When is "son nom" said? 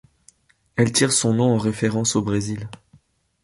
1.13-1.53